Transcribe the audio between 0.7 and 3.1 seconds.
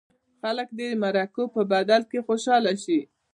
دې د مرکو په بدل کې خوشاله شي.